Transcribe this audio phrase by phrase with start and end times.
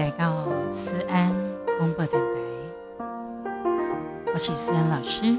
[0.00, 1.30] 来到思安
[1.76, 2.38] 广播电台，
[4.32, 5.36] 我是思安老师。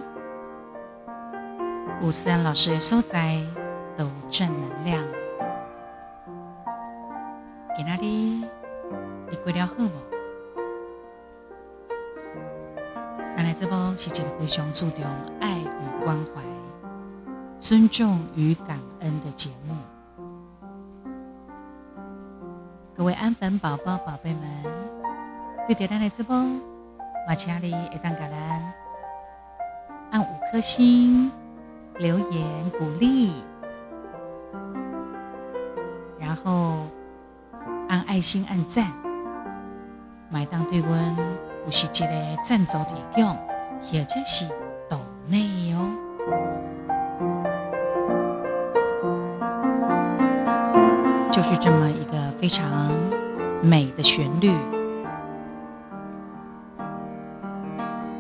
[2.00, 3.41] 有思安老师的所在
[3.98, 5.04] 都正能量。
[7.76, 9.89] 今仔日你过了好无？
[13.36, 15.04] 咱来这波是一个非常注重
[15.40, 16.43] 爱与关怀、
[17.59, 19.73] 尊重与感恩的节目。
[23.41, 24.41] 粉宝宝、宝贝们，
[25.66, 26.36] 对点咱的直播，
[27.27, 28.73] 马请你会当给咱
[30.12, 31.32] 按五颗星
[31.98, 33.32] 留言鼓励，
[36.20, 36.85] 然后
[37.90, 38.85] 按爱心按赞，
[40.30, 41.18] 买当对阮
[41.66, 43.35] 有是一个赞助提供，
[43.82, 44.48] 或者是
[44.88, 45.90] 岛内哦，
[51.32, 52.70] 就是这么一个非常
[53.62, 54.51] 美的旋律。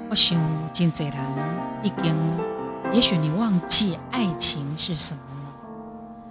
[0.09, 0.37] 我想
[0.73, 1.15] 真侪人
[1.83, 2.15] 已经，
[2.91, 5.53] 也许你忘记爱情是什么了。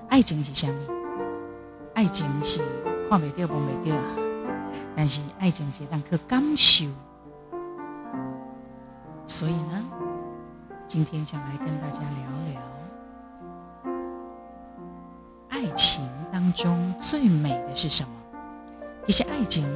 [0.09, 0.75] 爱情是什么？
[1.95, 2.61] 爱情是
[3.09, 3.97] 看袂到、摸袂到，
[4.95, 6.87] 但是爱情是让去感受。
[9.27, 9.83] 所以呢，
[10.87, 12.09] 今天想来跟大家聊
[12.53, 12.61] 聊
[15.49, 18.11] 爱情当中最美的是什么？
[19.07, 19.67] 其实爱情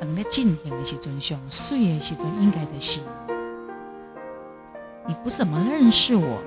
[0.00, 2.80] 等咧进行的时阵，上水的时阵，应该的。
[2.80, 3.00] 是
[5.06, 6.42] 你不怎么认识我，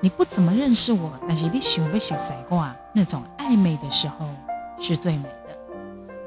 [0.00, 4.26] 你不怎么认识我，但是你想要熟悉我，那种暧昧的时候
[4.78, 5.58] 是最美的，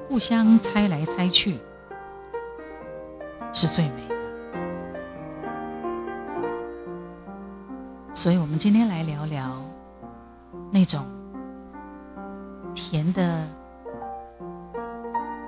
[0.08, 1.60] 互相猜来猜去
[3.54, 4.16] 是最美的。
[8.14, 9.62] 所以，我们今天来聊聊
[10.72, 11.06] 那种
[12.74, 13.48] 甜的、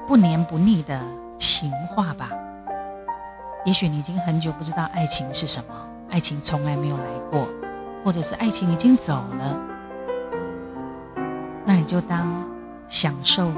[0.07, 0.99] 不黏不腻的
[1.37, 2.29] 情话吧。
[3.65, 5.73] 也许你已经很久不知道爱情是什么，
[6.09, 7.47] 爱情从来没有来过，
[8.03, 9.61] 或者是爱情已经走了，
[11.65, 12.45] 那你就当
[12.87, 13.51] 享受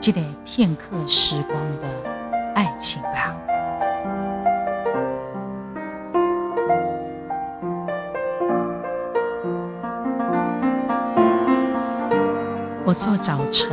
[0.00, 1.88] 这点片刻时光的
[2.54, 3.36] 爱情吧。
[12.84, 13.70] 我做早晨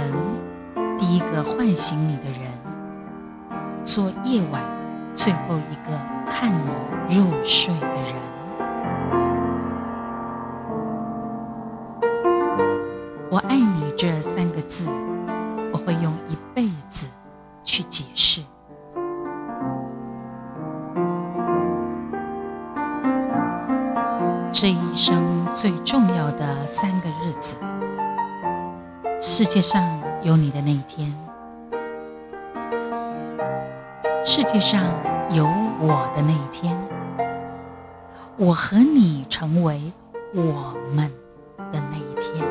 [0.97, 2.51] 第一个唤醒你的人，
[3.83, 4.61] 做夜晚
[5.13, 5.91] 最后一个
[6.29, 8.15] 看你入睡的人。
[13.29, 14.89] 我爱你这三个字，
[15.71, 17.07] 我会用一辈子
[17.63, 18.41] 去解释。
[24.51, 27.57] 这一生最重要的三个日子。
[29.19, 29.83] 世界上
[30.23, 31.13] 有你的那一天，
[34.25, 34.83] 世界上
[35.29, 35.45] 有
[35.79, 36.75] 我的那一天，
[38.35, 39.79] 我和你成为
[40.33, 41.09] 我们
[41.72, 42.45] 的那一天。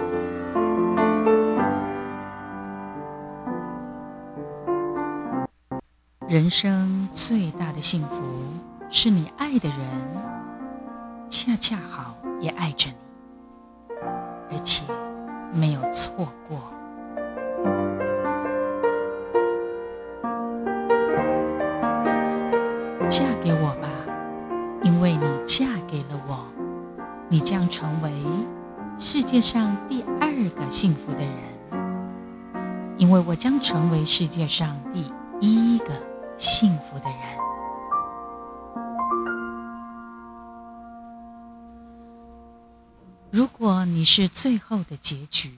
[6.28, 8.22] 人生最大的幸福，
[8.88, 9.78] 是你爱的人
[11.28, 12.96] 恰恰好也爱着你，
[14.50, 14.84] 而且。
[15.54, 16.58] 没有错过，
[29.26, 31.34] 世界上第二个幸福的人，
[32.96, 36.00] 因为我将成为世界上第一个
[36.38, 37.18] 幸福的人。
[43.32, 45.52] 如果你是最后的结局，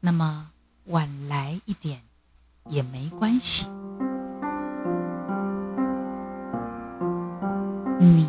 [0.00, 0.50] 那么
[0.86, 2.00] 晚来一点
[2.66, 3.68] 也没关系。
[8.00, 8.26] 你，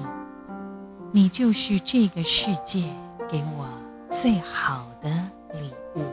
[1.11, 2.93] 你就是这个世界
[3.27, 3.65] 给我
[4.11, 5.09] 最好的
[5.53, 6.03] 礼物。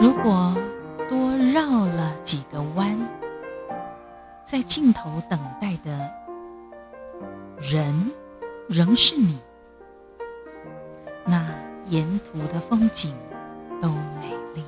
[0.00, 0.56] 如果
[1.08, 2.98] 多绕了几个弯。
[4.44, 6.10] 在尽头等待的
[7.58, 8.12] 人，
[8.68, 9.40] 仍是你。
[11.24, 11.42] 那
[11.84, 13.14] 沿途的风景
[13.80, 14.62] 都美丽，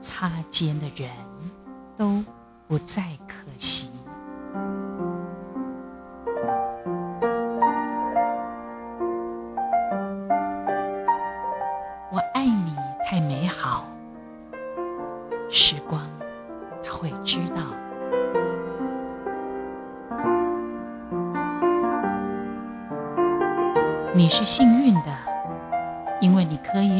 [0.00, 1.10] 擦肩的人
[1.94, 2.24] 都
[2.68, 3.90] 不再可惜。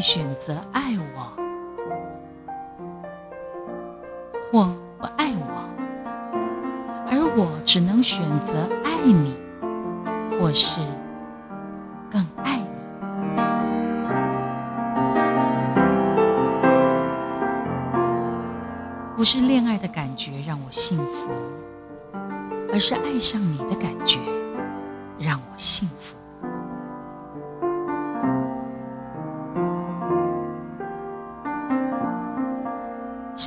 [0.01, 1.31] 选择爱我，
[4.51, 5.69] 或不爱我，
[7.07, 9.37] 而我只能选择爱你，
[10.39, 10.81] 或是
[12.09, 12.65] 更爱你。
[19.15, 21.29] 不是恋爱的感觉让我幸福，
[22.73, 23.60] 而是爱上你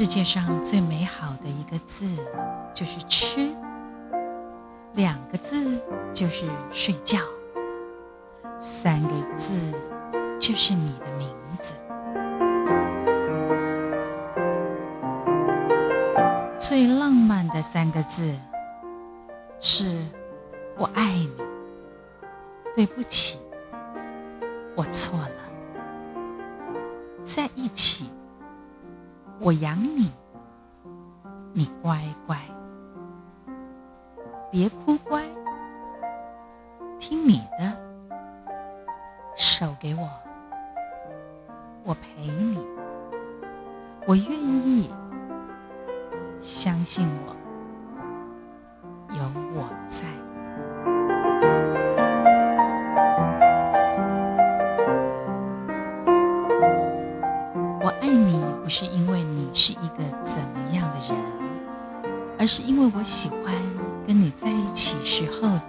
[0.05, 2.07] 世界上最美好的一个字
[2.75, 3.49] 就是吃，
[4.93, 5.81] 两个字
[6.13, 7.21] 就是睡觉，
[8.59, 9.59] 三个字
[10.39, 11.27] 就是你的名
[11.59, 11.73] 字。
[16.59, 18.31] 最浪漫的三个字
[19.59, 19.97] 是
[20.77, 21.33] “我爱你”。
[22.77, 23.39] 对不起，
[24.75, 25.31] 我错了。
[27.23, 28.11] 在一起。
[29.41, 30.11] 我养你，
[31.53, 32.39] 你乖乖，
[34.51, 35.23] 别哭乖，
[36.99, 37.77] 听你的，
[39.37, 40.09] 手给我，
[41.85, 42.67] 我陪你，
[44.07, 44.91] 我愿意，
[46.41, 47.37] 相信我，
[62.75, 63.55] 因为我喜欢
[64.05, 65.61] 跟你在一起时候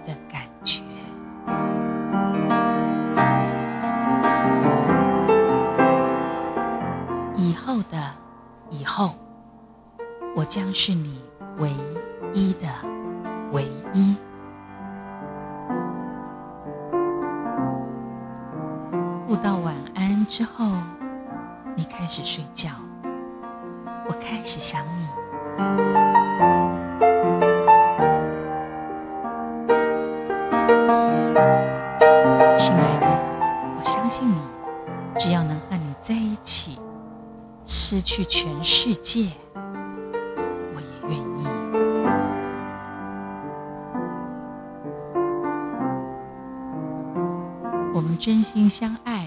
[48.15, 49.25] 真心相爱，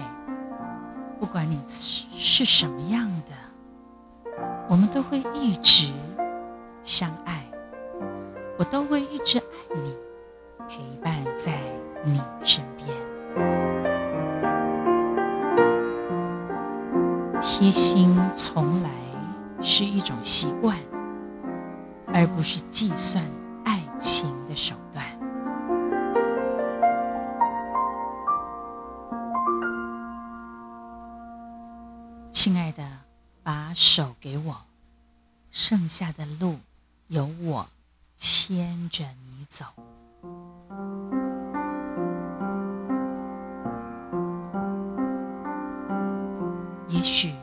[1.19, 3.35] 不管你是什么样的。
[4.67, 5.91] 我们都会一直
[6.83, 7.45] 相爱，
[8.57, 9.43] 我都会一直爱
[9.75, 9.95] 你，
[10.67, 11.53] 陪伴在
[12.03, 12.87] 你身边。
[17.41, 18.89] 贴心从来
[19.61, 20.77] 是一种习惯，
[35.99, 36.57] 下的路
[37.07, 37.67] 有我
[38.15, 39.65] 牵着你走。
[46.87, 47.33] 也许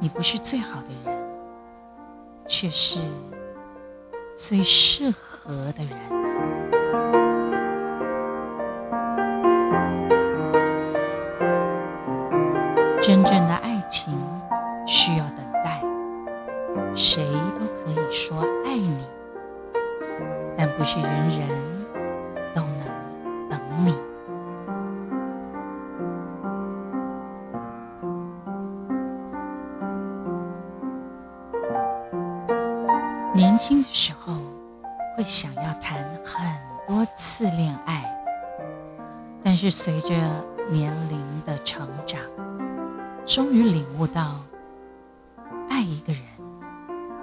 [0.00, 1.28] 你不是最好的人，
[2.48, 2.98] 却是
[4.34, 6.63] 最适合的人。
[33.34, 34.32] 年轻的时候
[35.16, 36.40] 会想要谈很
[36.86, 38.16] 多次恋爱，
[39.42, 40.14] 但是随着
[40.70, 42.20] 年龄的成长，
[43.26, 44.40] 终于领悟到。
[45.68, 46.22] 爱一个人，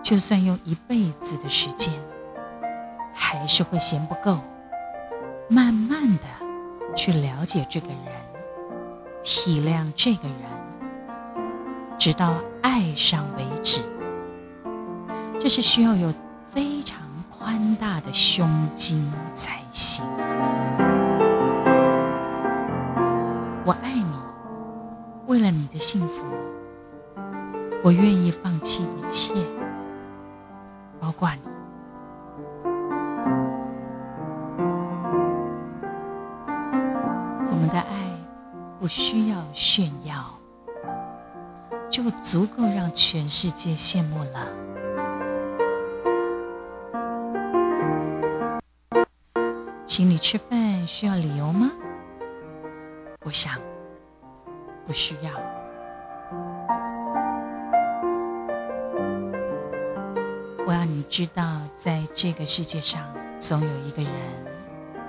[0.03, 1.93] 就算用一辈子的时间，
[3.13, 4.37] 还是会嫌不够。
[5.47, 7.97] 慢慢的去了解这个人，
[9.23, 11.47] 体谅这个人，
[11.97, 13.81] 直到爱上为止。
[15.41, 16.13] 这是需要有
[16.51, 20.05] 非常宽大的胸襟才行。
[23.65, 24.05] 我爱你，
[25.25, 26.23] 为了你的幸福。
[27.83, 29.33] 我愿意放弃一切，
[30.99, 31.41] 包括你。
[37.49, 37.95] 我们的爱
[38.79, 40.23] 不需要炫耀，
[41.89, 44.60] 就足够让全世界羡慕了。
[49.93, 51.69] 请你吃饭需要理由吗？
[53.25, 53.59] 我想，
[54.87, 55.31] 不需要。
[60.65, 64.13] 我要你知道，在这个世界上，总有一个人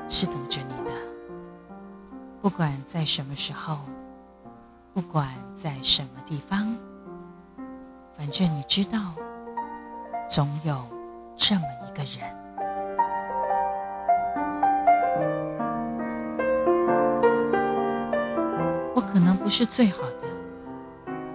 [0.09, 0.91] 是等着你的。
[2.41, 3.79] 不管在什么时候，
[4.93, 6.77] 不管在什么地方，
[8.15, 9.15] 反正你知道，
[10.29, 10.85] 总有
[11.37, 12.42] 这么一个人。
[19.55, 20.27] 是最好的，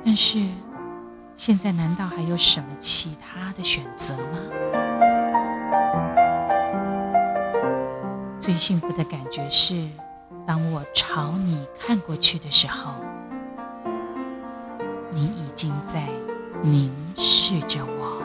[0.03, 0.39] 但是
[1.35, 4.39] 现在难道还有什么其他的选择吗？
[8.39, 9.87] 最幸福的感觉是。
[10.47, 12.91] 当我朝你看过去的时候，
[15.11, 16.07] 你已经在
[16.63, 18.16] 凝视着我。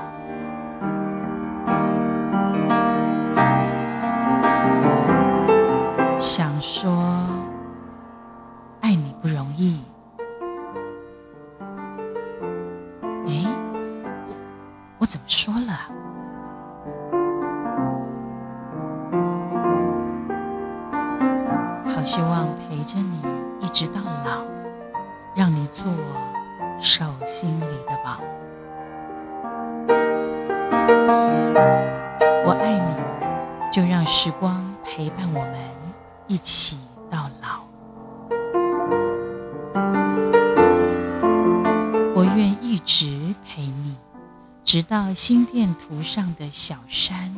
[45.05, 47.35] 到心电图上的小山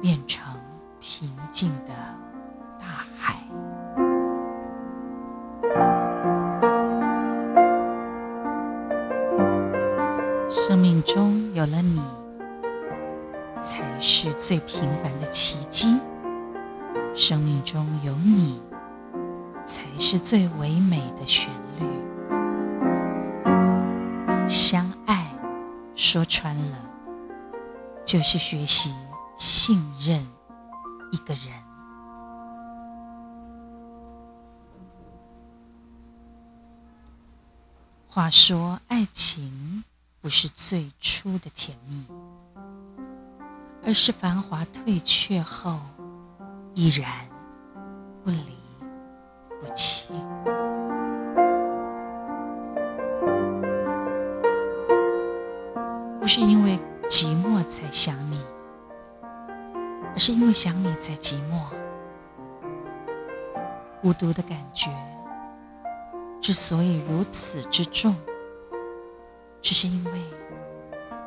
[0.00, 0.54] 变成
[1.00, 1.92] 平静的
[2.78, 2.86] 大
[3.18, 3.34] 海。
[10.48, 12.00] 生命中有了你，
[13.60, 15.98] 才是最平凡的奇迹；
[17.12, 18.62] 生命中有你，
[19.64, 21.86] 才是最唯美的旋律。
[24.46, 24.88] 相，
[25.94, 26.78] 说穿了，
[28.04, 28.94] 就是学习
[29.36, 30.26] 信任
[31.12, 31.62] 一个人。
[38.06, 39.84] 话说，爱情。
[40.20, 42.06] 不是最初的甜蜜，
[43.84, 45.78] 而是繁华退却后
[46.72, 47.28] 依然
[48.24, 48.56] 不离
[49.60, 50.08] 不弃。
[56.24, 58.40] 不是因为寂寞才想你，
[60.14, 61.60] 而是因为想你才寂寞。
[64.00, 64.90] 孤独的感觉
[66.40, 68.16] 之所以如此之重。
[69.60, 70.12] 只是因为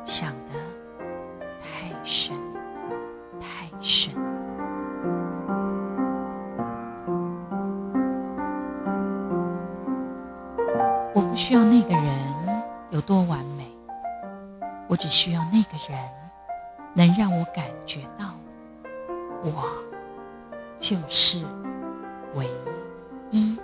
[0.02, 0.58] 想的
[1.60, 2.36] 太深
[3.38, 4.12] 太深，
[11.14, 12.18] 我不需要那个人
[12.90, 13.57] 有多完美，
[14.90, 15.98] 我只需要那个人
[16.94, 18.34] 能让我感觉到，
[19.42, 19.68] 我
[20.78, 21.44] 就是
[22.34, 22.48] 唯
[23.30, 23.58] 一。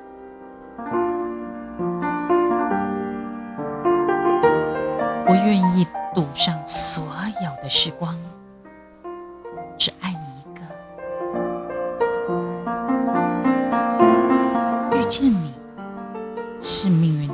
[5.26, 7.02] 我愿意赌上所
[7.43, 8.14] 有的时光，
[9.78, 10.61] 只爱你一个。
[14.95, 15.54] 遇见你
[16.61, 17.33] 是命运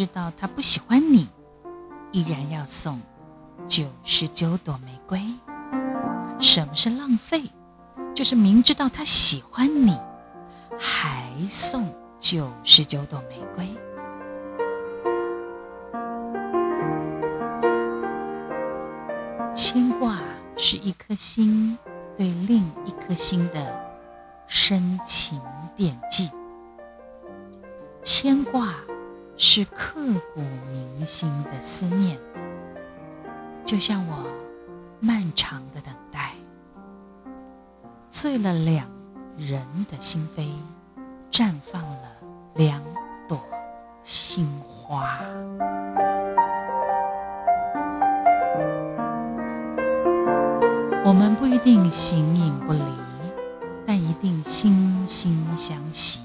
[0.00, 1.28] 知道他不喜欢你。
[2.10, 2.98] 依然要送
[3.68, 5.20] 九十九朵玫瑰。
[6.38, 7.42] 什么是浪费？
[8.14, 10.00] 就是明知道他喜欢你，
[10.78, 13.68] 还送九十九朵玫瑰。
[19.52, 20.18] 牵挂
[20.56, 21.76] 是一颗心
[22.16, 23.92] 对另一颗心的
[24.46, 25.38] 深情
[25.76, 26.30] 惦记。
[28.02, 28.72] 牵挂。
[29.42, 29.98] 是刻
[30.34, 32.18] 骨铭心的思念，
[33.64, 34.26] 就像我
[35.00, 36.34] 漫长的等待，
[38.10, 38.86] 醉了两
[39.38, 40.46] 人的心扉，
[41.32, 42.12] 绽放了
[42.56, 42.82] 两
[43.26, 43.42] 朵
[44.02, 45.18] 心花。
[51.02, 52.82] 我们不一定形影不离，
[53.86, 56.20] 但一定心心相惜。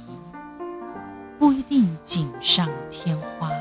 [1.45, 3.51] 不一定锦上添花，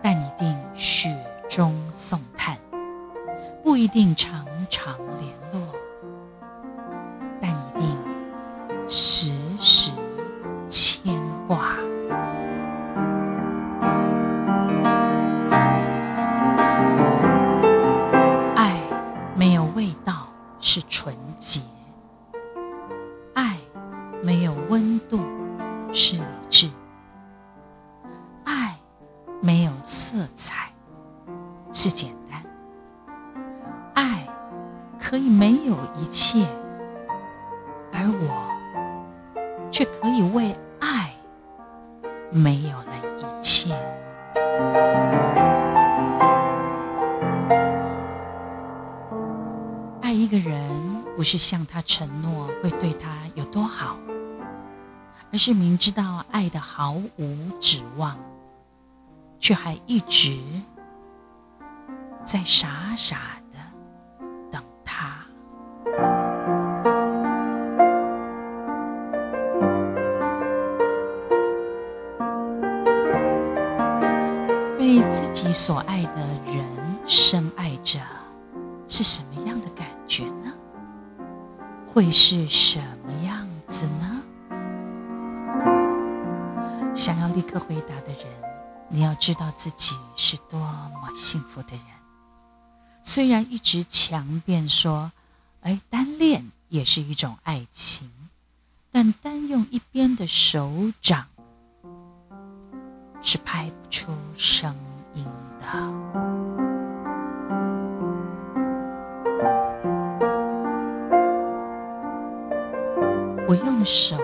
[0.00, 1.12] 但一定雪
[1.48, 2.54] 中送炭；
[3.64, 5.60] 不一定常常联络，
[7.40, 9.32] 但一定时
[55.36, 58.16] 而是明知道爱的毫无指望，
[59.38, 60.38] 却还一直。
[62.22, 63.18] 在傻傻
[63.52, 63.58] 的
[64.50, 65.26] 等他，
[74.78, 76.64] 被自己所爱的人
[77.04, 78.00] 深爱着，
[78.88, 80.50] 是什么样的感觉呢？
[81.86, 82.80] 会是什
[89.26, 91.82] 知道自己是多么幸福的人。
[93.02, 95.10] 虽然一直强辩说，
[95.62, 98.08] 哎，单恋也是一种爱情，
[98.92, 101.26] 但单用一边的手掌
[103.20, 104.76] 是拍不出声
[105.12, 105.24] 音
[105.58, 105.66] 的。
[113.48, 114.16] 我用手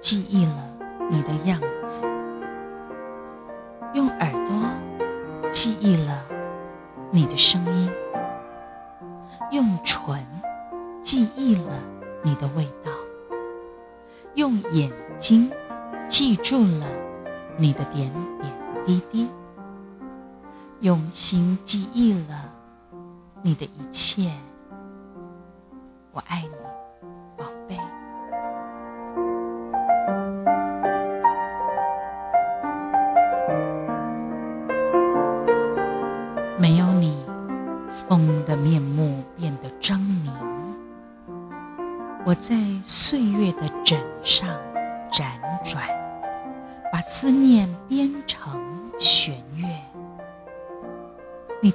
[0.00, 0.68] 记忆了
[1.08, 2.02] 你的样子，
[3.92, 6.24] 用耳朵记忆了。
[7.12, 7.90] 你的声音，
[9.50, 10.24] 用唇
[11.02, 11.74] 记忆了
[12.22, 12.92] 你的味道，
[14.34, 15.50] 用眼睛
[16.06, 16.86] 记住了
[17.56, 18.52] 你的点点
[18.84, 19.28] 滴滴，
[20.78, 22.48] 用心记忆了
[23.42, 24.30] 你的一切。
[26.12, 26.69] 我爱你。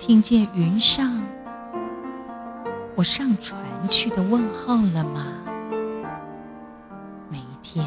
[0.08, 1.20] 听见云上
[2.96, 5.26] 我上船去的问候了吗？
[7.28, 7.84] 每一天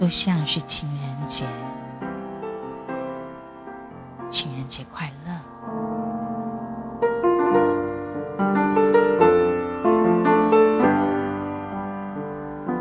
[0.00, 1.46] 都像是情人节，
[4.28, 5.32] 情人节快乐。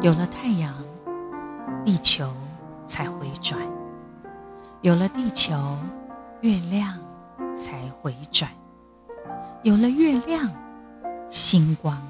[0.02, 0.74] 有了太阳，
[1.86, 2.28] 地球
[2.88, 3.60] 才回转；
[4.82, 5.54] 有了地球，
[6.42, 6.98] 月亮
[7.60, 8.50] 才回转；
[9.64, 10.50] 有了月亮，
[11.30, 12.02] 星光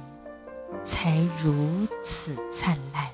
[0.84, 3.08] 才如此灿烂。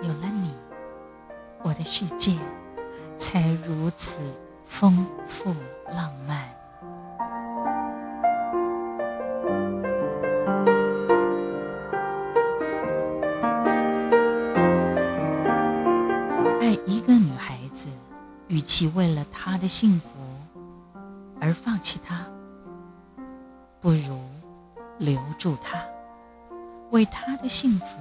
[0.00, 0.54] 有了你，
[1.64, 2.36] 我的世界
[3.16, 4.20] 才如此
[4.64, 5.52] 丰富
[5.90, 6.48] 浪漫。
[16.60, 17.88] 爱一个女孩子
[18.46, 20.17] 与其为了她的幸福
[21.58, 22.24] 放弃他，
[23.80, 24.16] 不如
[24.98, 25.84] 留住他，
[26.92, 27.98] 为他的幸福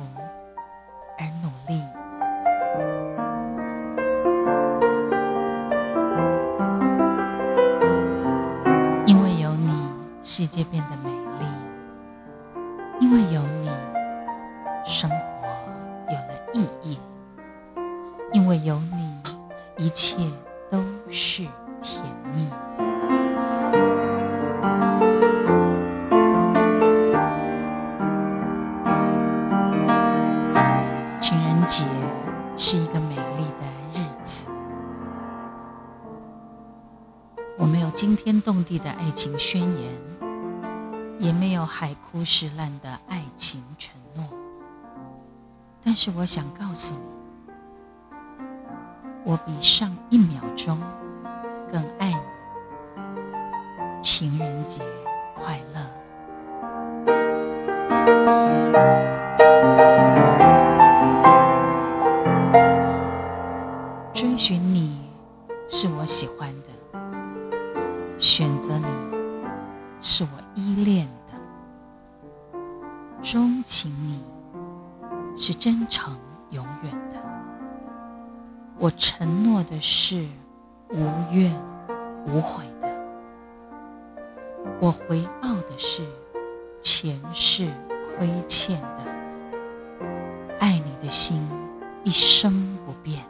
[38.67, 39.93] 地的爱情宣言，
[41.19, 44.25] 也没有海枯石烂的爱情承诺，
[45.81, 46.99] 但是我想告诉你。
[49.23, 50.77] 我比上一秒钟
[51.71, 54.36] 更爱你，情
[78.87, 80.15] 我承诺的是
[80.93, 81.53] 无怨
[82.25, 82.87] 无悔的，
[84.79, 86.01] 我回报的是
[86.81, 87.67] 前世
[88.17, 89.03] 亏欠的，
[90.61, 91.45] 爱你的心
[92.05, 93.21] 一生不变。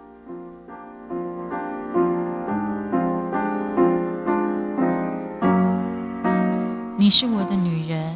[6.97, 8.15] 你是我的女人，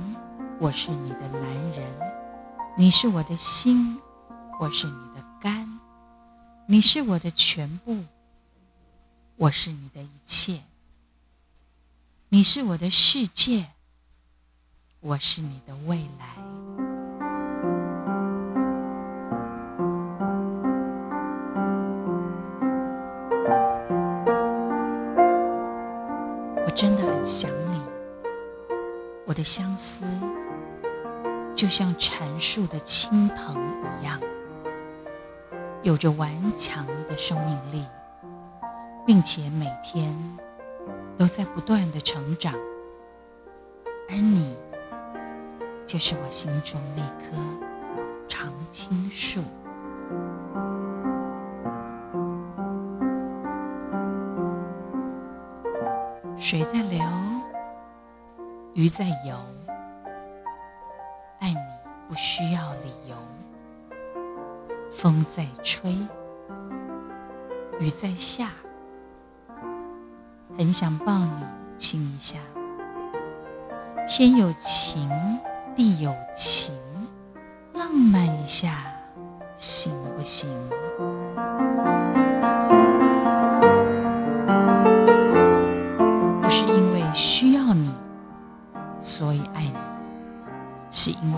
[0.59, 1.41] 我是你的男
[1.75, 1.87] 人；
[2.77, 3.99] 你是我的心，
[4.59, 5.70] 我是你的肝；
[6.71, 7.97] 你是我的全部，
[9.35, 10.61] 我是你的一切；
[12.29, 13.65] 你是我的世界，
[15.01, 16.37] 我是你的未来。
[26.65, 27.81] 我真的很想你。
[29.25, 30.05] 我的相思
[31.53, 33.57] 就像缠树的青藤
[33.99, 34.21] 一样，
[35.83, 37.85] 有着顽强的生命力，
[39.05, 40.15] 并且每天
[41.17, 42.53] 都在不断的成长。
[44.09, 44.55] 而你，
[45.85, 47.35] 就是我心中那棵
[48.27, 49.41] 常青树。
[56.37, 57.01] 水在流。
[58.73, 59.35] 鱼在游，
[61.39, 61.57] 爱你
[62.07, 63.15] 不需要理由。
[65.01, 65.97] 风在吹，
[67.79, 68.49] 雨在下，
[70.55, 71.43] 很想抱你
[71.75, 72.37] 亲一下。
[74.07, 75.09] 天有情，
[75.75, 76.75] 地有情，
[77.73, 78.75] 浪漫一下，
[79.55, 80.47] 行不行？
[86.43, 87.91] 不是因为需要你，
[89.01, 89.73] 所以爱你，
[90.91, 91.30] 是因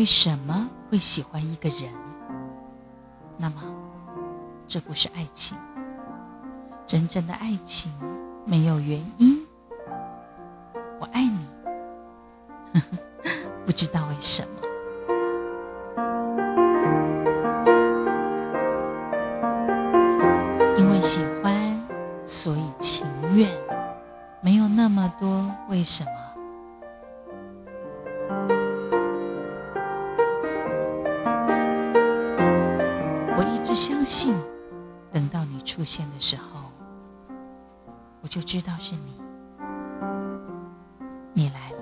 [0.00, 1.92] 为什么会喜欢一个人，
[3.36, 3.62] 那么
[4.66, 5.58] 这不是爱情。
[6.86, 7.92] 真正的爱情
[8.46, 9.46] 没有原因。
[10.98, 12.80] 我爱你，
[13.66, 14.48] 不知道为什么。
[20.78, 21.78] 因为喜欢，
[22.24, 23.50] 所以情愿，
[24.40, 26.19] 没有那么多为什么。
[33.70, 34.34] 我一直相信，
[35.12, 36.42] 等到你出现的时候，
[38.20, 39.14] 我就知道是你，
[41.32, 41.76] 你来了。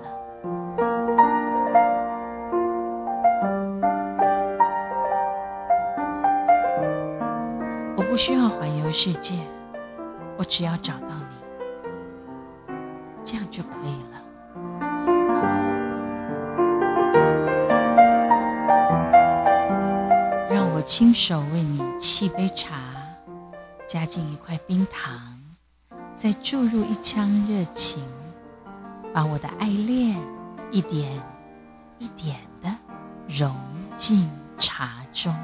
[7.97, 8.91] 我不需要环游。
[8.91, 9.39] 世界，
[10.37, 11.09] 我只要找到
[12.67, 12.73] 你，
[13.25, 14.21] 这样就可以了。
[20.51, 21.68] 让我亲手为你
[21.99, 22.77] 沏杯茶，
[23.85, 25.37] 加进一块冰糖，
[26.15, 28.01] 再注入一腔热情，
[29.13, 30.17] 把我的爱恋
[30.71, 31.21] 一点
[31.97, 32.73] 一点的
[33.27, 33.53] 融
[33.97, 35.35] 进茶中。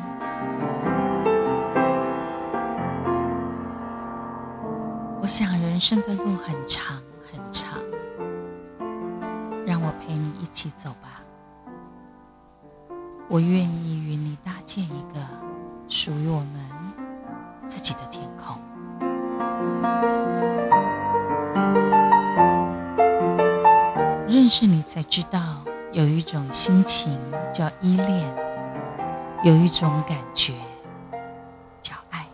[5.21, 6.95] 我想人生的路很长
[7.29, 7.79] 很长，
[9.65, 11.21] 让我陪你一起走吧。
[13.27, 15.19] 我愿意与你搭建一个
[16.05, 16.47] 属于我们
[17.65, 18.55] 自己的天空。
[24.27, 25.39] 认识你才知道，
[25.91, 27.19] 有一种心情
[27.51, 28.35] 叫依恋，
[29.43, 30.53] 有一种感觉
[31.81, 32.27] 叫爱。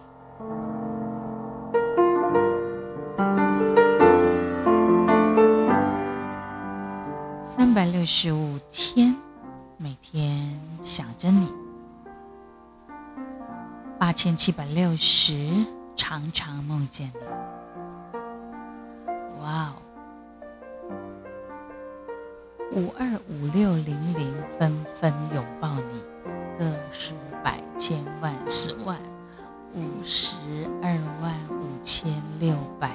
[7.41, 7.85] 三百。
[7.85, 9.15] 六十五天，
[9.77, 11.47] 每天想着你；
[14.23, 17.19] 千七百六十，常常梦见你。
[19.41, 19.73] 哇哦！
[22.71, 26.03] 五二五六零零，纷纷拥抱你。
[26.59, 28.95] 个十百千万十万，
[29.73, 30.35] 五十
[30.83, 32.91] 二万五千六百，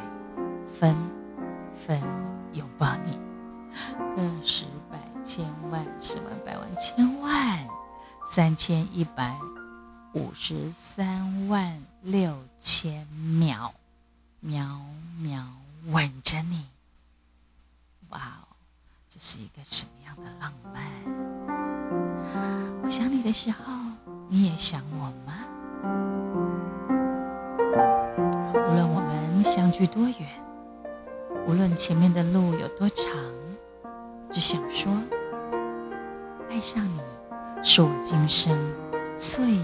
[0.78, 0.94] 分
[1.74, 2.00] 分
[2.52, 3.18] 拥抱你。
[4.14, 4.96] 个十百。
[5.24, 7.58] 千万、十万、百万、千万，
[8.24, 9.36] 三千一百
[10.16, 13.06] 五十三万六千
[13.38, 13.70] 秒，
[14.40, 14.80] 秒
[15.20, 15.44] 秒
[15.88, 16.64] 吻着你。
[18.08, 18.48] 哇哦，
[19.10, 20.82] 这是一个什么样的浪漫？
[22.82, 23.74] 我想你的时候，
[24.30, 25.34] 你也想我吗？
[28.54, 30.26] 无论我们相距多远，
[31.46, 33.12] 无论前面的路有多长，
[34.30, 34.90] 只想说。
[36.48, 37.02] 爱上你，
[37.62, 38.58] 是我今生
[39.18, 39.58] 最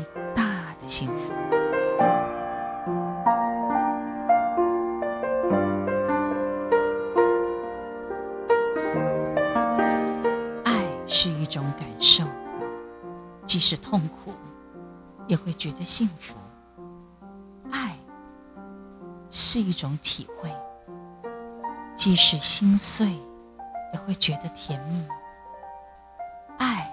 [0.93, 1.33] 幸福。
[10.65, 12.25] 爱是一种感受，
[13.47, 14.35] 即使痛苦，
[15.27, 16.37] 也会觉得幸福。
[17.71, 17.99] 爱
[19.31, 20.55] 是一种体会，
[21.95, 23.07] 即使心碎，
[23.95, 25.09] 也会觉得甜蜜。
[26.59, 26.87] 爱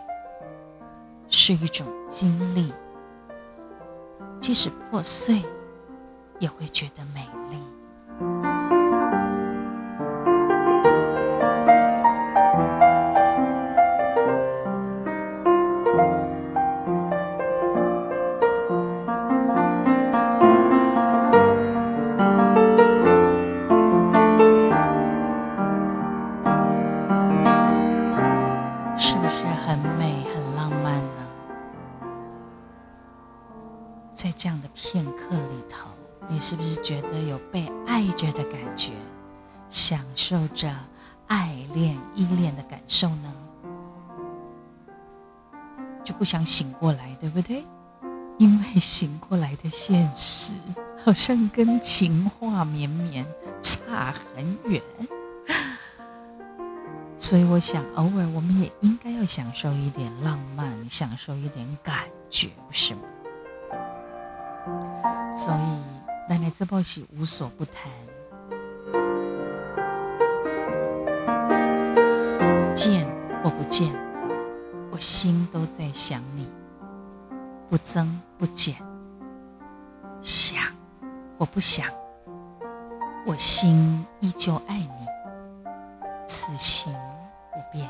[1.28, 2.74] 是一种经历，
[4.40, 5.42] 即使破碎，
[6.40, 7.58] 也会觉得美丽。
[51.10, 53.26] 好像跟情话绵绵
[53.64, 54.80] 差很远。
[57.18, 61.96] 所以我想，偶尔我们也应该要享受一点浪漫，享受一点感
[62.30, 63.02] 觉，不是吗？
[65.34, 67.92] 所以，奶奶这报喜无所不谈，
[72.76, 73.08] 见
[73.44, 73.92] 或不见，
[74.92, 76.48] 我心都在想你，
[77.68, 78.76] 不增不减；
[80.22, 80.62] 想
[81.40, 81.88] 我不想，
[83.26, 85.08] 我心依旧爱你，
[86.28, 86.94] 此情。
[87.52, 87.90] 不变。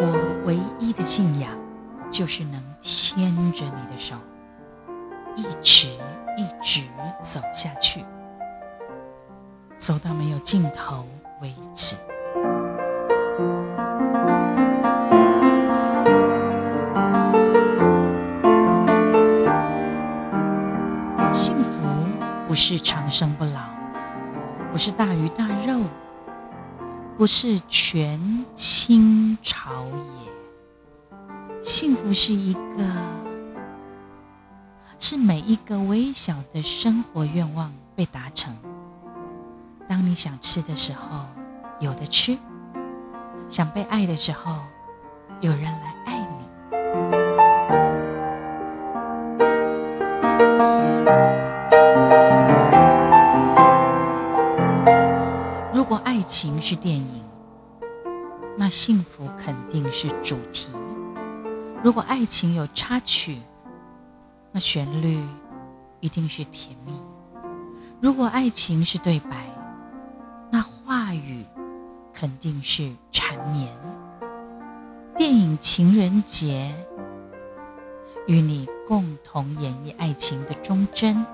[0.00, 1.50] 我唯一的信仰，
[2.10, 4.16] 就是能牵着你的手，
[5.36, 5.90] 一直
[6.36, 6.82] 一直
[7.20, 8.04] 走下去，
[9.78, 11.04] 走到没有尽头
[11.40, 11.96] 为止。
[22.56, 23.60] 是长生不老。
[24.72, 25.80] 不是大鱼大肉，
[27.16, 31.62] 不是权倾朝野。
[31.62, 32.84] 幸福是一个，
[34.98, 38.54] 是每一个微小的生活愿望被达成。
[39.88, 41.24] 当你想吃的时候，
[41.80, 42.36] 有的吃；
[43.48, 44.58] 想被爱的时候，
[45.40, 46.15] 有人来爱
[56.68, 57.22] 是电影，
[58.56, 60.72] 那幸福肯定是主题。
[61.80, 63.38] 如果爱情有插曲，
[64.50, 65.16] 那旋律
[66.00, 67.00] 一定是甜蜜。
[68.00, 69.46] 如果爱情是对白，
[70.50, 71.44] 那话语
[72.12, 73.68] 肯定是缠绵。
[75.16, 76.74] 电影《情人节》
[78.26, 81.24] 与你共同演绎爱情的忠贞。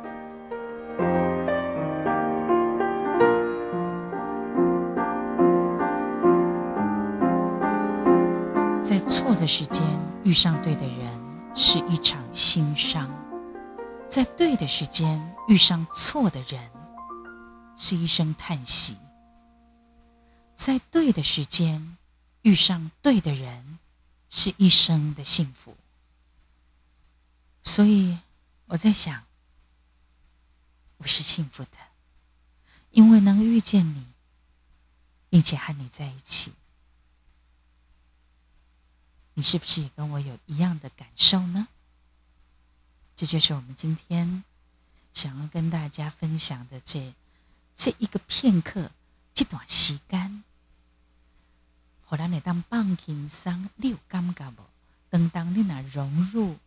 [9.42, 9.82] 的时间
[10.22, 13.10] 遇上对的人是一场心伤，
[14.08, 16.70] 在对的时间遇上错的人
[17.76, 18.96] 是一声叹息，
[20.54, 21.98] 在对的时间
[22.42, 23.80] 遇上对的人
[24.30, 25.76] 是一生的幸福。
[27.64, 28.16] 所以
[28.66, 29.24] 我在想，
[30.98, 31.78] 我是幸福的，
[32.90, 34.06] 因为能遇见你，
[35.28, 36.52] 并且和你在一起。
[39.34, 41.68] 你是不是也跟我有一样的感受呢？
[43.16, 44.42] 这就是我们今天
[45.12, 47.14] 想要跟大家分享的这
[47.76, 48.90] 这一个片刻，
[49.32, 50.42] 这段时间，
[52.04, 54.62] 好让你当放轻松，你有感觉不？
[55.10, 56.58] 等当你那融入，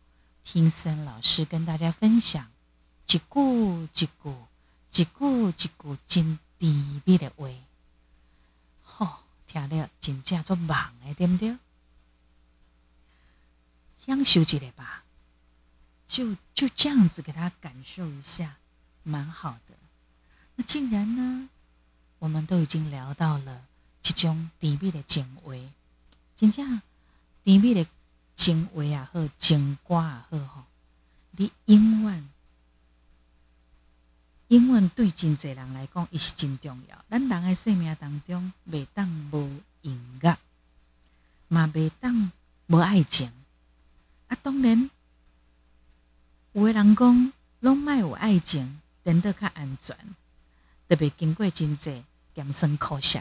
[0.44, 2.50] 听森老师跟大家分享
[3.06, 3.20] 一句
[3.92, 4.10] 一句、
[4.92, 7.48] 一句一句真甜蜜的话，
[8.84, 10.68] 吼，听了真正做梦
[11.04, 11.56] 的，对不对？
[14.06, 15.02] 享受一下吧，
[16.06, 18.56] 就就这样子给他感受一下，
[19.02, 19.74] 蛮好的。
[20.54, 21.48] 那既然呢，
[22.20, 23.66] 我们都已经聊到了
[24.00, 25.52] 这种甜蜜的情话，
[26.36, 26.80] 真正
[27.42, 27.84] 甜蜜的
[28.36, 30.64] 情话也好，情歌也好，吼，
[31.32, 32.28] 你永远
[34.48, 37.04] 永远对真济人来讲，伊是真重要。
[37.10, 40.38] 咱人的生命当中，袂当无音乐，
[41.48, 42.30] 嘛袂当
[42.68, 43.32] 无爱情。
[44.28, 44.90] 啊，当然，
[46.52, 49.96] 有个人讲，拢卖有爱情，等得较安全，
[50.88, 53.20] 特别经过真济艰辛苦涩。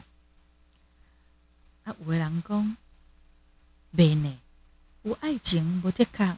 [1.83, 2.77] 啊，有的人讲，
[3.95, 4.39] 袂呢，
[5.03, 6.37] 有爱情无得较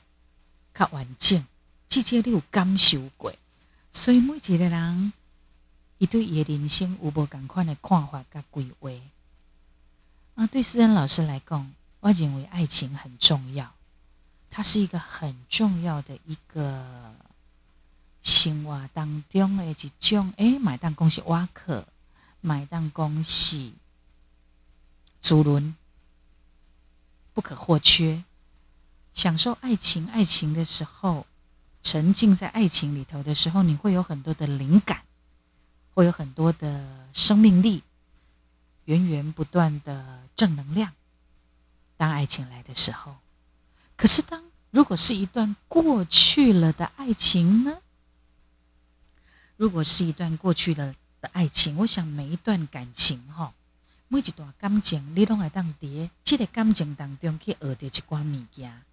[0.73, 1.45] 较完整，
[1.87, 3.33] 至少你有感受过。
[3.91, 5.13] 所以每一个人，
[5.97, 8.91] 伊对伊的人生有无共款的看法甲规划。
[10.35, 13.73] 啊，对思恩老师来讲，我认为爱情很重要，
[14.49, 17.13] 它是一个很重要的一个
[18.21, 20.33] 生活当中的一种。
[20.37, 21.85] 诶，买单恭喜挖客，
[22.41, 23.73] 买单恭喜
[25.21, 25.75] 主伦
[27.33, 28.23] 不可或缺。
[29.13, 31.25] 享受爱情，爱情的时候，
[31.81, 35.03] 沉浸在爱情里头的时候，你会有很多的灵感，
[35.93, 37.83] 会有很多的生命力。
[38.85, 40.93] 源源不断的正能量。
[41.97, 43.17] 当爱情来的时候，
[43.97, 47.79] 可是当如果是一段过去了的爱情呢？
[49.57, 53.53] 如果是一段过去了的爱情，我想每一段感情哈，
[54.07, 58.83] 每一段感情，你拢会当伫这个感情当中去学到一寡物件，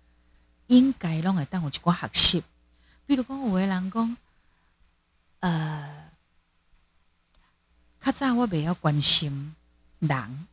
[0.69, 2.43] 应该拢会当有一寡学习。
[3.05, 4.17] 比如讲，有个人讲，
[5.41, 6.11] 呃，
[8.01, 9.55] 较早我未晓关心。
[9.99, 10.47] 人，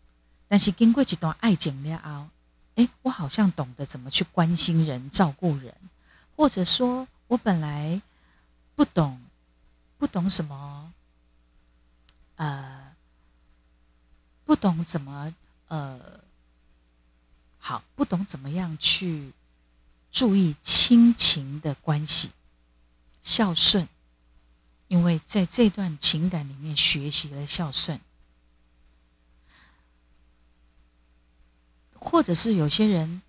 [0.48, 2.30] 但是经过一段爱情了后，
[3.02, 5.74] 我好像懂得怎么去关心人、照顾人，
[6.36, 8.02] 或者说，我本来
[8.76, 9.22] 不懂，
[9.98, 10.94] 不懂什么，
[12.36, 12.96] 呃，
[14.46, 15.34] 不懂怎么，
[15.67, 16.22] 呃，
[17.60, 19.32] 好，不懂怎么样去
[20.12, 22.32] 注意亲情的关系，
[23.24, 23.88] 孝顺，
[24.88, 28.00] 因为在这段情感里面学习了孝顺。
[32.04, 33.22] 或者是有些人，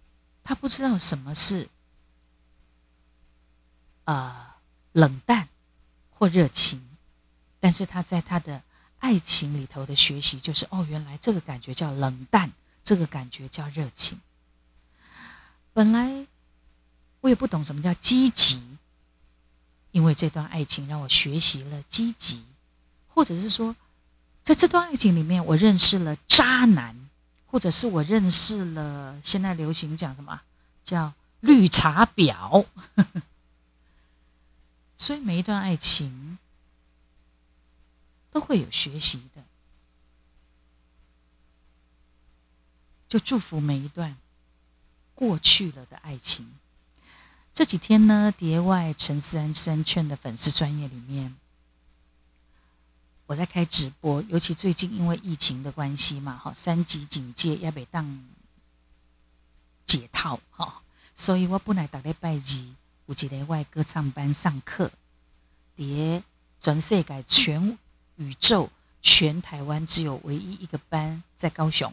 [0.43, 1.69] 他不知道什么是，
[4.05, 4.55] 呃，
[4.93, 5.47] 冷淡
[6.11, 6.83] 或热情，
[7.61, 8.63] 但是他在他的
[8.99, 12.51] 爱情里头的学习，就是哦，原来这个感觉叫冷淡，
[12.83, 14.19] 这个感觉叫热情。
[15.75, 16.27] 本来
[17.21, 18.63] 我也不懂什么叫积极，
[19.91, 22.43] 因为这段爱情让我学习了积极，
[23.07, 23.77] 或者是说，
[24.43, 27.02] 在这段爱情里面，我认识了渣男。
[27.53, 30.41] 或者是我认识了，现在流行讲什么
[30.83, 32.65] 叫绿茶婊，
[34.97, 36.39] 所以每一段爱情
[38.31, 39.45] 都会有学习的，
[43.07, 44.17] 就祝福每一段
[45.15, 46.55] 过去了的爱情。
[47.53, 51.37] 这几天呢，蝶外陈思安三圈的粉丝专业里面。
[53.33, 58.23] 我在开直播，尤其最近因为疫情的关系嘛，哈，三级警戒要被当
[59.87, 60.83] 解套，哈，
[61.15, 62.35] 所以我本来打礼拜二
[63.07, 64.91] 有一个外歌唱班上课，
[65.75, 66.23] 叠
[66.61, 67.79] 全世界全
[68.17, 68.69] 宇宙
[69.01, 71.91] 全台湾只有唯一一个班在高雄，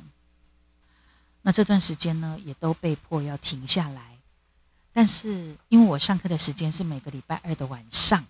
[1.44, 4.18] 那这段时间呢，也都被迫要停下来，
[4.92, 8.26] 但是因为我上课的时间是每个礼拜二的晚上，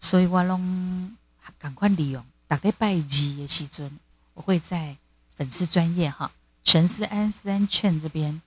[0.00, 1.16] 所以我拢。
[1.58, 3.98] 赶快利用打开拜机的时尊，
[4.34, 4.96] 我会在
[5.34, 6.32] 粉丝专业哈
[6.64, 8.40] 陈思安思安券这边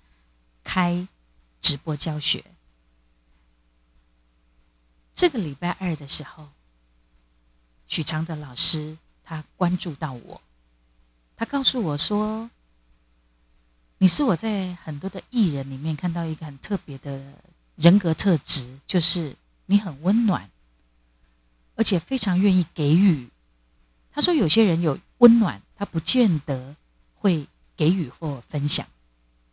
[0.64, 1.08] 开
[1.62, 2.44] 直播教学。
[5.14, 6.50] 这个礼拜二的时候，
[7.88, 10.42] 许常德老师他关注到我，
[11.36, 12.50] 他告诉我说
[14.00, 17.34] ：“你是我在很多的艺人里面看到一个很特别的
[17.76, 19.36] 人格特质，就是
[19.66, 20.50] 你很温暖。”
[21.80, 23.30] 而且非常愿意给予。
[24.12, 26.76] 他说：“有些人有温暖，他不见得
[27.16, 28.86] 会给予或分享。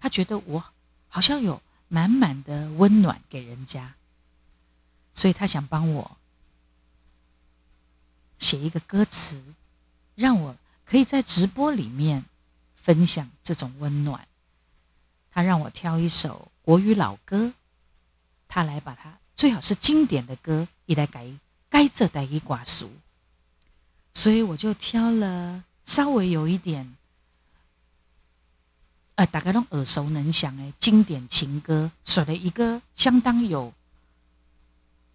[0.01, 0.65] 他觉得我
[1.07, 3.95] 好像有满满的温暖给人家，
[5.13, 6.17] 所以他想帮我
[8.39, 9.41] 写一个歌词，
[10.17, 12.25] 让我可以在直播里面
[12.75, 14.27] 分享这种温暖。
[15.31, 17.53] 他让我挑一首国语老歌，
[18.49, 21.25] 他来把它最好是经典的歌，一来改。”
[21.77, 22.89] 该这带一寡俗，
[24.15, 26.97] 所以我就挑了稍微有一点，
[29.17, 33.75] 呃，大概都耳熟能详的经典情歌，选了一个相当有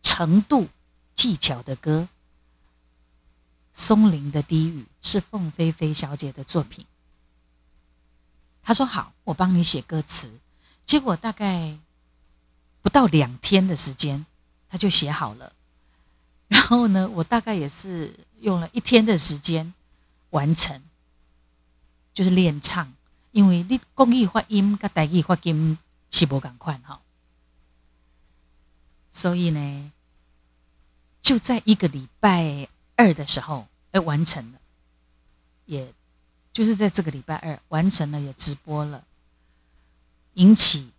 [0.03, 0.67] 程度
[1.15, 2.07] 技巧的歌，
[3.73, 6.85] 《松林的低语》是凤飞飞小姐的作品。
[8.61, 10.29] 他说：“好，我帮你写歌词。”
[10.85, 11.79] 结果大概
[12.83, 14.27] 不到两天的时间，
[14.69, 15.53] 他就写好了。
[16.51, 19.73] 然后呢，我大概也是用了一天的时间
[20.31, 20.81] 完成，
[22.13, 22.91] 就是练唱，
[23.31, 25.77] 因为你公益发音跟台语发音
[26.09, 26.99] 是不赶快哈，
[29.13, 29.91] 所以呢，
[31.21, 34.59] 就在一个礼拜二的时候，哎，完成了，
[35.65, 35.93] 也
[36.51, 39.05] 就是在这个礼拜二完成了，也直播了，
[40.33, 40.91] 引起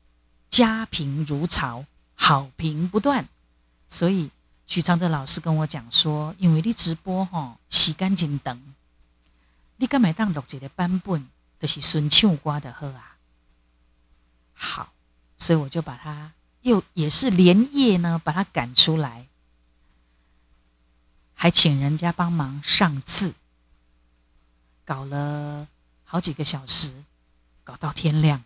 [0.48, 1.84] 家评如潮，
[2.14, 3.28] 好评不断。
[3.86, 4.30] 所以
[4.72, 8.58] 许常德老师跟我讲说，因为你直播吼，时间真长，
[9.76, 11.28] 你敢买当录一个版本，
[11.60, 13.18] 就是顺唱歌的好啊。
[14.54, 14.94] 好，
[15.36, 19.26] 所以我就把它又也是连夜呢，把它赶出来，
[21.34, 23.34] 还请人家帮忙上字。
[24.86, 25.68] 搞了
[26.02, 27.04] 好几个小时，
[27.62, 28.42] 搞到天亮。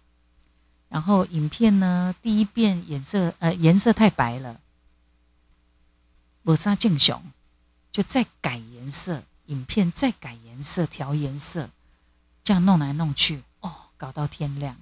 [0.88, 4.60] 然后影片呢，第一遍颜色呃颜色太白了，
[6.46, 7.20] 抹杀敬雄
[7.90, 11.70] 就再改颜色，影片再改颜色调颜色，
[12.44, 14.76] 这样弄来弄去，哦，搞到天亮。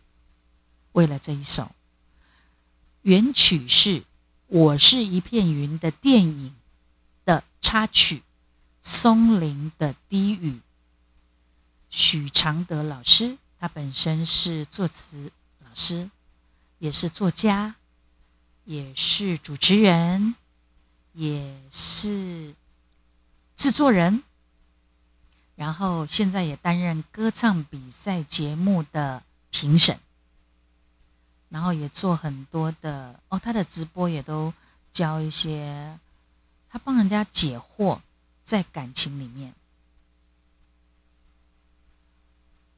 [0.93, 1.71] 为了这一首
[3.01, 4.01] 原曲是
[4.49, 6.55] 《我是一片云》的电影
[7.25, 8.19] 的插曲，
[8.83, 10.51] 《松林的低语》。
[11.89, 15.33] 许常德老师，他本身是作词
[15.65, 16.11] 老师，
[16.79, 17.77] 也是作家，
[18.65, 20.35] 也是主持人，
[21.15, 22.55] 也是
[23.57, 24.23] 制作人，
[25.57, 29.99] 然后现在也担任歌唱比赛节目的评审，
[31.49, 34.53] 然后也做很多的哦，他的直播也都
[34.93, 35.99] 教一些，
[36.69, 38.01] 他帮人家解惑
[38.43, 39.55] 在感情里面。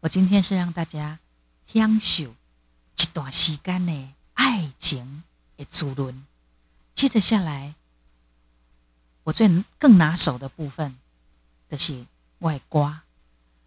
[0.01, 1.18] 我今天是让大家
[1.66, 5.24] 享受一段时间的爱情
[5.57, 6.24] 的滋润。
[6.95, 7.74] 接着下来，
[9.27, 10.97] 我最更拿手的部分
[11.68, 12.07] 就是
[12.39, 13.03] 外挂。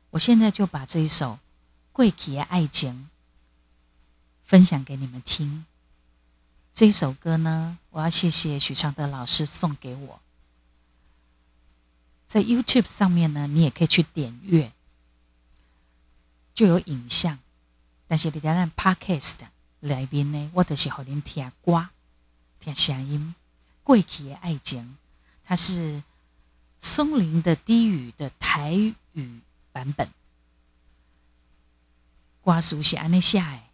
[0.10, 1.34] 我现在就把这一首
[1.92, 2.94] 《贵体的爱情》
[4.46, 5.66] 分享给你们听。
[6.74, 10.22] 这一首歌呢，我要谢谢许常德老师送给我，
[12.26, 14.72] 在 YouTube 上面呢，你也可以去点阅。
[16.54, 17.38] 就有影像，
[18.08, 19.36] 但是你在咱 Podcast
[19.82, 21.90] 里面呢，我就是和您听歌、
[22.62, 23.36] 听声音。
[23.84, 24.98] 过去的爱情，
[25.50, 26.04] 它是
[26.80, 28.76] 松林的低语的台
[29.14, 29.40] 语
[29.72, 30.08] 版本。
[32.42, 33.72] 瓜熟是安尼下哎，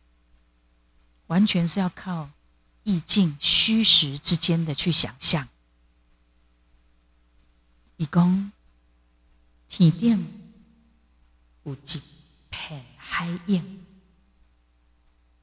[1.28, 2.30] 完全是要靠
[2.84, 5.50] 意境、虚实之间的去想象。
[7.98, 8.54] 伊讲
[9.68, 10.26] 天顶
[11.64, 12.02] 有一。
[12.50, 13.86] 片海影，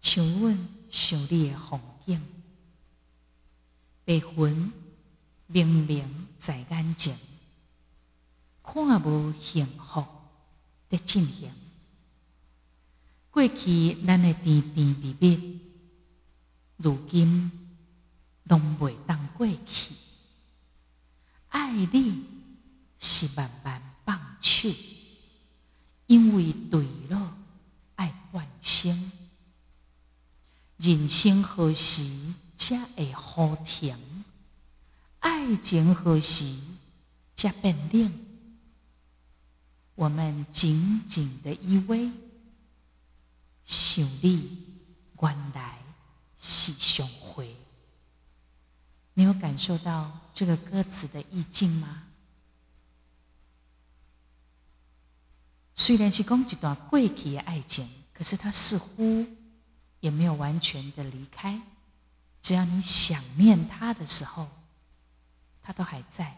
[0.01, 2.23] 像阮想你的风景，
[4.07, 4.73] 白云
[5.53, 7.17] 明明在眼前，
[8.63, 10.05] 看无幸福
[10.89, 11.51] 的进行。
[13.31, 15.61] 过去咱的甜甜蜜蜜，
[16.77, 17.51] 如今
[18.45, 19.95] 拢未当过去。
[21.49, 22.25] 爱你
[22.99, 24.69] 是万万放手。
[26.07, 27.37] 因为对了，
[27.95, 29.13] 爱万生，
[30.77, 33.99] 人生何时才会好甜？
[35.23, 36.45] 爱情何时
[37.35, 38.13] 才变冷？
[39.95, 42.11] 我们紧紧的依偎，
[43.65, 44.67] 想你
[45.21, 45.79] 原来
[46.37, 47.57] 是雄回。
[49.15, 52.05] 你有感受到这个歌词的意境吗？
[55.75, 59.27] 虽然是讲一段过去的爱情，可是他似乎
[60.01, 61.61] 也没有完全的离开。
[62.41, 64.49] 只要你想念他的时候，
[65.63, 66.37] 他都还在。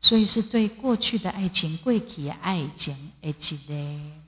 [0.00, 4.22] 所以是对过去的爱情、过去的爱情，而且呢，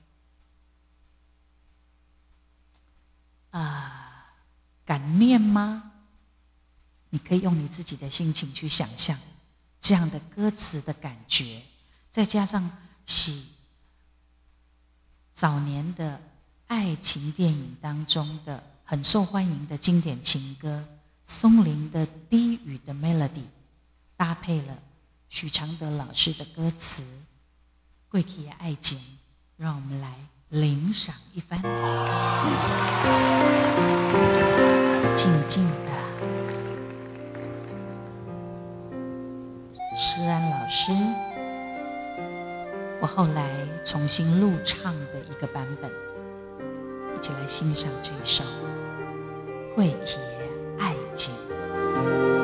[3.50, 4.34] 啊，
[4.84, 5.92] 感念吗？
[7.10, 9.16] 你可以用你自己的心情去想象
[9.80, 11.62] 这样的歌词的感觉。
[12.10, 12.70] 再加上
[13.06, 13.32] 是
[15.32, 16.20] 早年的
[16.66, 20.86] 爱情电影当中的很受欢迎的经典情歌
[21.30, 23.44] 《松林的低语》的 melody，
[24.16, 24.78] 搭配了
[25.28, 27.02] 许常德老师的歌词
[28.08, 28.96] 《贵体爱情》，
[29.58, 30.14] 让我们来
[30.48, 31.60] 领赏一番。
[35.14, 35.90] 静静的，
[39.98, 40.92] 诗安老师。
[43.02, 43.50] 我后来
[43.84, 45.90] 重新录唱的一个版本，
[47.14, 48.42] 一起来欣赏这一首
[49.74, 50.18] 《贵铁
[51.26, 52.37] 爱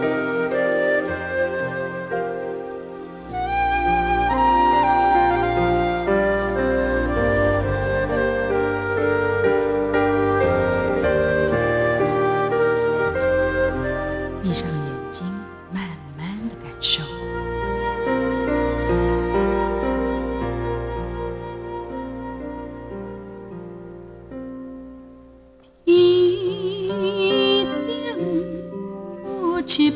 [29.64, 29.90] 情》。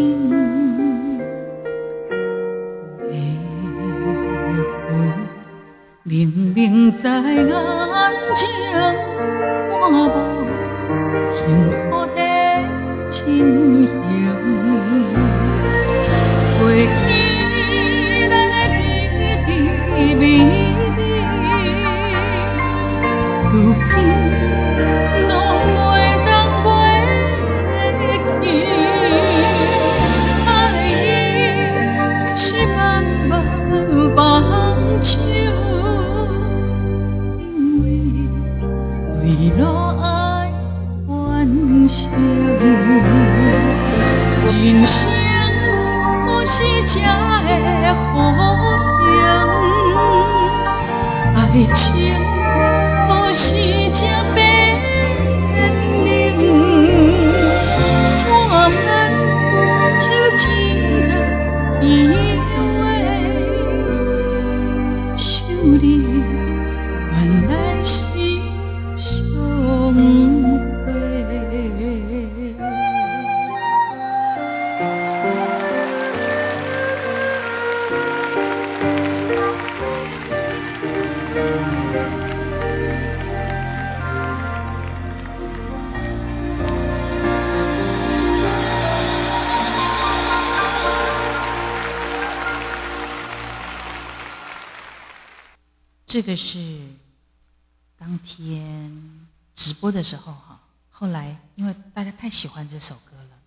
[4.90, 4.96] 白
[6.06, 7.48] 云明明在眼
[8.34, 9.01] 前，
[96.12, 96.78] 这个是
[97.98, 98.92] 当天
[99.56, 100.60] 直播的时候哈，
[100.90, 103.40] 后来因为大家太喜欢这首歌了，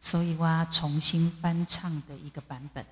[0.00, 2.86] 所以我重新翻唱的一个版本。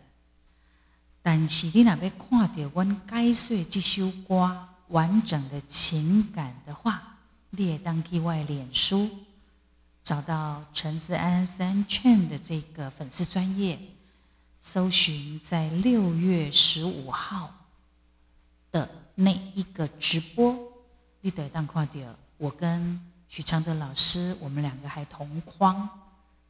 [1.22, 7.16] 但是你若要看到阮解说这首歌完整的情感的话，
[7.48, 9.08] 你也当去外脸书
[10.04, 13.80] 找到陈思安三劝的这个粉丝专业，
[14.60, 17.54] 搜寻在六月十五号
[18.72, 20.56] 的那一个直播，
[21.20, 21.92] 你得当看到
[22.38, 25.88] 我跟许常德老师，我们两个还同框，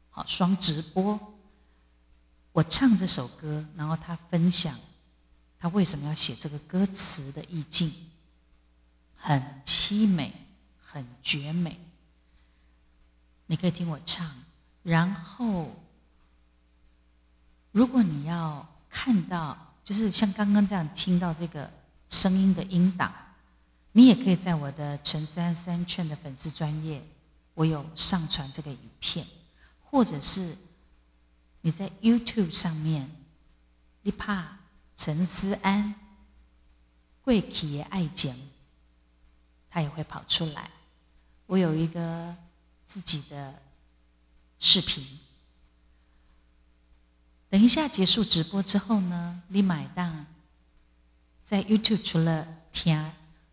[0.09, 1.21] 好双直播。
[2.53, 4.75] 我唱这首歌，然后他分享
[5.59, 7.93] 他为什么要写这个歌词的意境，
[9.17, 10.33] 很凄美，
[10.79, 11.79] 很绝美。
[13.47, 14.31] 你可以听我唱，
[14.83, 15.71] 然后
[17.71, 21.71] 如果你要看到，就是像刚刚这样听到这个
[22.13, 23.11] 声音的音档，
[23.93, 27.03] 你也可以在我的陈三三圈的粉丝专业，
[27.55, 29.27] 我有上传这个影片，
[29.83, 30.55] 或者是
[31.63, 33.11] 你在 YouTube 上面，
[34.03, 34.59] 你怕
[34.95, 35.95] 陈思安
[37.23, 38.31] 贵体的爱讲，
[39.71, 40.71] 他也会跑出来。
[41.47, 42.37] 我有一个
[42.85, 43.59] 自己的
[44.59, 45.19] 视频。
[47.49, 50.27] 等一下结束直播之后呢，你买单
[51.53, 53.13] 在 YouTube 除了听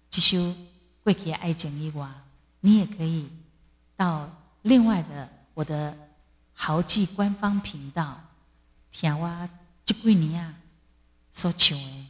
[0.09, 0.37] 这首
[1.03, 2.09] 《贵体的爱情》以外，
[2.61, 3.27] 你也可以
[3.97, 5.97] 到另外的我的
[6.53, 8.17] 豪记官方频道
[8.89, 9.49] 听我
[9.83, 10.55] 这几年啊
[11.33, 12.07] 所唱的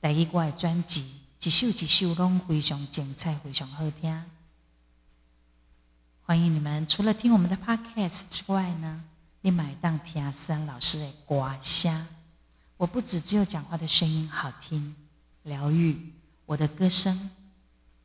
[0.00, 4.24] 第一歌的专辑，一首一首拢非常精彩，非常好听。
[6.22, 9.04] 欢迎你们，除了听我们的 podcast 之外呢，
[9.42, 12.06] 你买当听思安老师的瓜虾。
[12.78, 14.96] 我不止只有讲话的声音好听、
[15.46, 16.12] 疗愈，
[16.44, 17.30] 我的歌声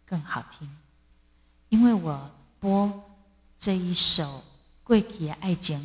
[0.05, 0.69] 更好听，
[1.69, 3.03] 因为我播
[3.57, 4.23] 这一首
[4.83, 5.79] 《贵体爱情》，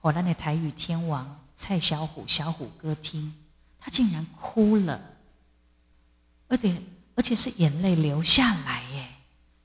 [0.00, 3.34] 我让的台语天王蔡小虎小虎歌听，
[3.80, 5.00] 他竟然哭了，
[6.46, 6.80] 而且
[7.16, 9.16] 而且是眼泪流下来耶，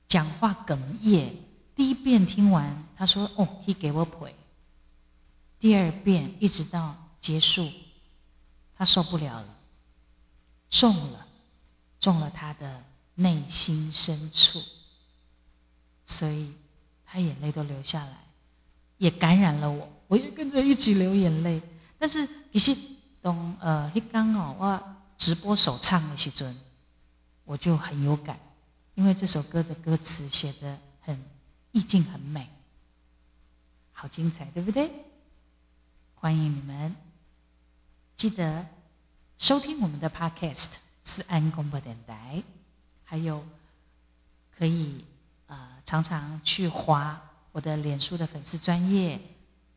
[0.08, 1.32] 讲话哽咽。
[1.76, 4.34] 第一遍听完，他说：“哦，可以给我陪。”
[5.60, 7.70] 第二遍一直到结束。
[8.78, 9.55] 他受不了了，
[10.68, 11.26] 中了，
[12.00, 14.60] 中了他的内心深处，
[16.04, 16.52] 所以
[17.04, 18.18] 他眼泪都流下来，
[18.98, 21.62] 也感染了我，我也跟着一起流眼泪。
[21.98, 26.54] 但是其实当呃一刚哦，我直播首唱的时阵，
[27.44, 28.38] 我就很有感，
[28.94, 31.18] 因为这首歌的歌词写的很
[31.72, 32.50] 意境很美，
[33.92, 34.90] 好精彩，对不对？
[36.14, 36.94] 欢迎你们。
[38.14, 38.66] 记得
[39.38, 42.42] 收听我们的 Podcast 思安广播电台，
[43.04, 43.44] 还有
[44.56, 45.04] 可以
[45.46, 47.20] 呃常常去划
[47.52, 49.20] 我的脸书的粉丝专业，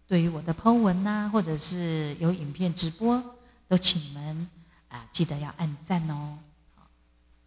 [0.07, 3.21] 对于我的 Po 文呐，或者是有影片直播，
[3.67, 4.49] 都请你们
[4.87, 6.37] 啊记得要按赞哦，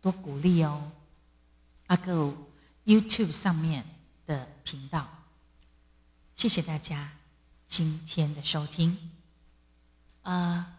[0.03, 0.93] 多鼓励哦。
[1.87, 2.31] 阿个
[2.85, 3.87] YouTube 上面
[4.27, 5.09] 的频道，
[6.35, 7.11] 谢谢大家
[7.67, 9.11] 今天的收听，
[10.21, 10.77] 啊。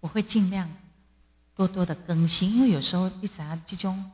[0.00, 0.68] 我会尽量
[1.54, 4.10] 多多的更新，因为有时候一直啊这种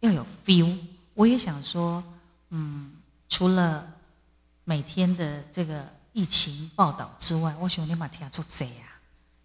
[0.00, 0.78] 要有 feel。
[1.14, 2.02] 我也想说，
[2.50, 2.92] 嗯，
[3.28, 3.92] 除了
[4.64, 8.96] 每天的这个疫情报道之外，我想立马听出贼啊，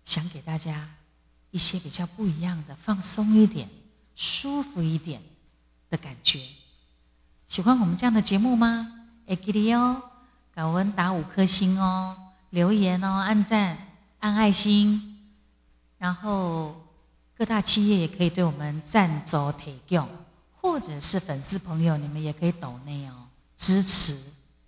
[0.05, 0.89] 想给大家
[1.51, 3.69] 一些比较不一样的、放松一点、
[4.15, 5.21] 舒服一点
[5.89, 6.39] 的感觉。
[7.45, 9.05] 喜欢我们这样的节目吗？
[9.25, 10.01] 哎，给你哦，
[10.55, 12.15] 感恩打五颗星哦，
[12.51, 13.77] 留言哦，按赞，
[14.19, 15.16] 按爱心。
[15.97, 16.75] 然后
[17.37, 20.07] 各大企业也可以对我们赞助提供，
[20.59, 24.13] 或者是粉丝朋友，你们也可以抖内哦，支持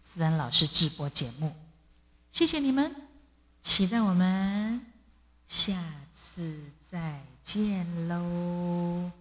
[0.02, 1.54] 思恩老师直播节目，
[2.32, 2.96] 谢谢你们，
[3.62, 4.86] 期待我们
[5.46, 5.74] 下
[6.14, 9.19] 次再见喽。